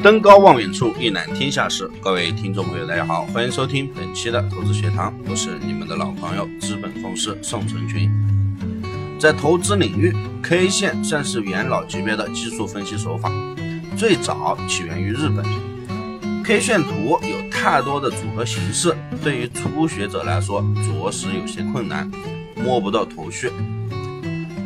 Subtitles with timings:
[0.00, 1.90] 登高望远处，一览天下事。
[2.00, 8.08] 各位听众朋友，大家好，欢迎收听本期的投资学堂，我是你们的老朋友资本风师宋成群。
[9.18, 13.32] 在投资领域，K 线算是元老级别的技术分析手法，
[13.96, 15.44] 最早起源于日本。
[16.44, 22.08] K 线图有太多的组合形式，对于初学者来说，着实有些困难，
[22.54, 23.50] 摸不到头绪。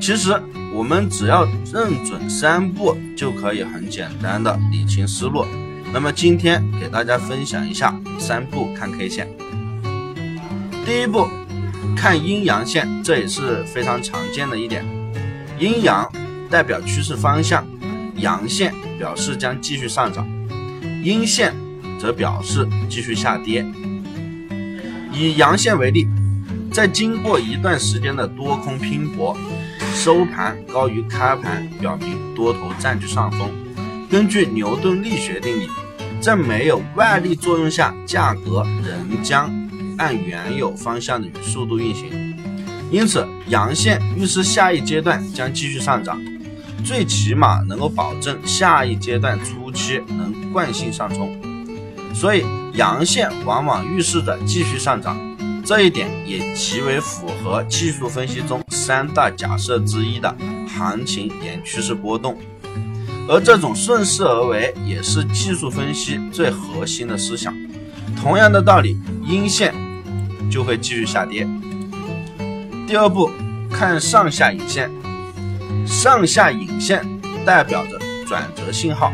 [0.00, 0.40] 其实。
[0.72, 5.44] 我们只要认准三步，就可以很简单的理清思路。
[5.92, 9.28] 那么今天给大家分享一下三步看 K 线。
[10.84, 11.26] 第一步，
[11.96, 14.84] 看阴阳线，这也是非常常见的一点。
[15.58, 16.10] 阴阳
[16.50, 17.66] 代表趋势方向，
[18.16, 20.28] 阳线表示将继续上涨，
[21.02, 21.54] 阴线
[21.98, 23.66] 则表示继续下跌。
[25.12, 26.06] 以阳线为例，
[26.70, 29.36] 在经过一段时间的多空拼搏。
[29.98, 33.50] 收盘高于开盘，表明多头占据上风。
[34.08, 35.68] 根据牛顿力学定理，
[36.20, 39.52] 在没有外力作用下，价格仍将
[39.98, 42.36] 按原有方向的速度运行。
[42.92, 46.16] 因此，阳线预示下一阶段将继续上涨，
[46.84, 51.36] 最起码能够保证下一阶段初期能惯性上冲。
[52.14, 55.18] 所以，阳线往往预示着继续上涨。
[55.68, 60.34] 这一点也极为符合技术分析中三大假设之一的
[60.66, 62.38] 行情沿趋势波动，
[63.28, 67.54] 而这种顺势而为也是技术分析最核心的思想。
[68.16, 69.74] 同样的道理，阴线
[70.50, 71.46] 就会继续下跌。
[72.86, 73.30] 第二步，
[73.70, 74.90] 看上下影线，
[75.86, 77.06] 上下影线
[77.44, 79.12] 代表着转折信号，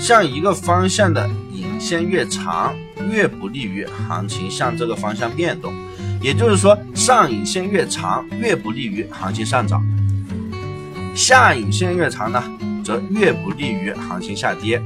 [0.00, 2.74] 向一个方向的影线越长。
[3.10, 5.72] 越不利于行情向这个方向变动，
[6.20, 9.80] 也就是说，上影线越长，越不利于行情上涨；
[11.14, 12.42] 下影线越长呢，
[12.84, 14.82] 则越不利于行情下跌。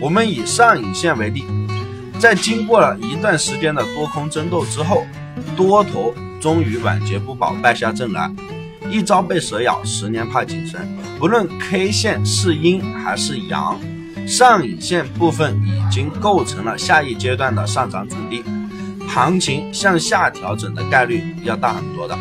[0.00, 1.44] 我们以上影线为例，
[2.18, 5.06] 在经过了一段时间的多空争斗之后，
[5.56, 8.30] 多头终于晚节不保败下阵来。
[8.90, 10.80] 一朝被蛇咬，十年怕井绳。
[11.18, 13.78] 不论 K 线是阴还是阳。
[14.28, 18.44] 上影线部分已经构成了下一阶段的上涨阻力，
[19.08, 22.16] 行情向下调整的概率要大很多的。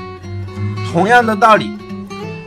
[0.89, 1.69] 同样的道理，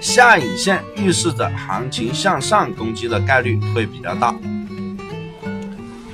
[0.01, 4.35] 下影线预示着行情向上攻击的概率会比较大。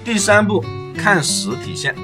[0.05, 0.65] 第三步，
[0.97, 1.95] 看实体线，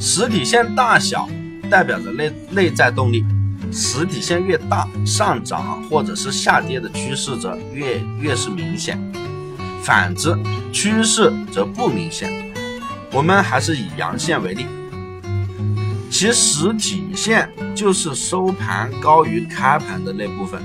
[0.00, 1.28] 实体线大小
[1.68, 3.24] 代表着内内在动力，
[3.72, 8.96] 实体线越大，上涨或者是下跌的趋势则越越是明显。
[9.86, 10.36] 反之，
[10.72, 12.28] 趋势则不明显。
[13.12, 14.66] 我们还是以阳线为例，
[16.10, 20.60] 其实体线就是收盘高于开盘的那部分。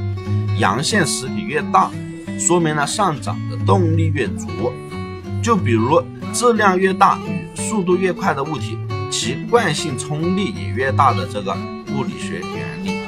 [0.58, 1.92] 阳线实体越大，
[2.40, 4.48] 说明了上涨的动力越足。
[5.44, 6.04] 就比如
[6.34, 8.76] 质量越大与速度越快的物体，
[9.12, 11.56] 其惯性冲力也越大的这个
[11.96, 13.02] 物理学原理。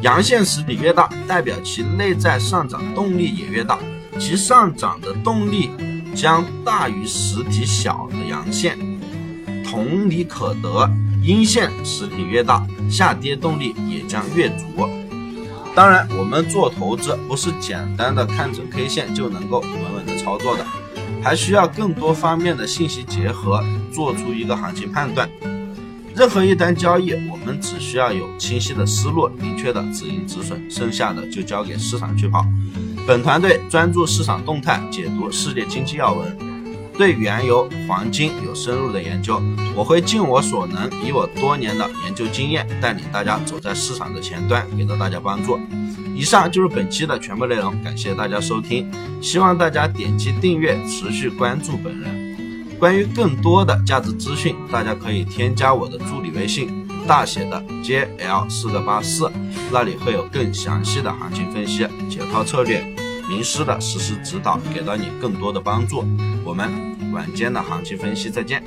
[0.00, 3.78] 阳线实体越大，代表其内在上涨动力也越大。
[4.18, 5.70] 其上涨的动力
[6.14, 8.78] 将大于实体小的阳线，
[9.64, 10.88] 同理可得，
[11.22, 14.64] 阴线实体越大，下跌动力也将越足。
[15.74, 20.66] 当然，我们做投资不是简单的看准 K 线就能够稳稳的操作的，
[21.22, 25.28] 还需要更多方面的信息结合，做出一个行情判断。
[26.14, 32.44] 任何一单交易，我们只需要有清晰的思路、明确的止盈止损，剩下的就交给市场去跑。
[33.04, 36.38] 本团队专注市场动态，解读世界经济要闻，
[36.96, 39.42] 对原油、黄金有深入的研究。
[39.74, 45.58] 我会尽我所能，以我多年的研究经验，带领大家走在市场的前端，给到大家帮助。
[46.14, 48.88] 以上就是本期的全部内容，感谢大家收听，
[49.20, 52.22] 希望大家点击订阅，持续关注本人。
[52.78, 56.86] 关于更多的价值资讯，大家可以添加我的助理微信。
[57.04, 59.28] 大写的 JL 四个八四，
[59.72, 62.91] 那里会有更详细的行情分析、解套策略、
[63.32, 66.04] 名师的实时指导，给到你更多的帮助。
[66.44, 66.70] 我们
[67.12, 68.62] 晚间的行情分析再见。